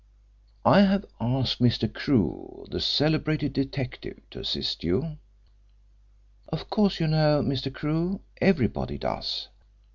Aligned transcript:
"I 0.65 0.81
have 0.81 1.05
asked 1.19 1.59
Mr. 1.59 1.87
Crewe, 1.87 2.65
the 2.71 2.81
celebrated 2.81 3.53
detective, 3.53 4.19
to 4.31 4.39
assist 4.39 4.83
you. 4.83 5.19
Of 6.47 6.71
course 6.71 6.99
you 6.99 7.05
know 7.05 7.43
Mr. 7.43 7.71
Crewe 7.71 8.21
everybody 8.41 8.97
does. 8.97 9.49